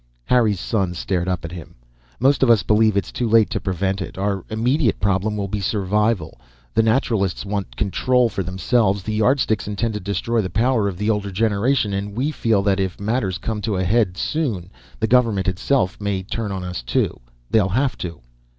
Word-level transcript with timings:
Harry's 0.25 0.59
son 0.59 0.95
stared 0.95 1.27
up 1.27 1.45
at 1.45 1.51
him. 1.51 1.75
"Most 2.19 2.41
of 2.41 2.49
us 2.49 2.63
believe 2.63 2.97
it's 2.97 3.11
too 3.11 3.29
late 3.29 3.51
to 3.51 3.59
prevent 3.59 4.01
it. 4.01 4.17
Our 4.17 4.43
immediate 4.49 4.99
problem 4.99 5.37
will 5.37 5.47
be 5.47 5.59
survival. 5.61 6.41
The 6.73 6.81
Naturalists 6.81 7.45
want 7.45 7.75
control 7.75 8.27
for 8.27 8.41
themselves. 8.41 9.03
The 9.03 9.13
Yardsticks 9.13 9.67
intend 9.67 9.93
to 9.93 9.99
destroy 9.99 10.41
the 10.41 10.49
power 10.49 10.87
of 10.87 10.97
the 10.97 11.11
older 11.11 11.29
generation. 11.31 11.93
And 11.93 12.17
we 12.17 12.31
feel 12.31 12.63
that 12.63 12.79
if 12.79 12.99
matters 12.99 13.37
come 13.37 13.61
to 13.61 13.75
a 13.77 13.83
head 13.83 14.17
soon, 14.17 14.71
the 14.99 15.05
government 15.05 15.47
itself 15.47 16.01
may 16.01 16.23
turn 16.23 16.51
on 16.51 16.63
us, 16.63 16.81
too. 16.81 17.19
They'll 17.51 17.69
have 17.69 17.95
to." 17.99 18.21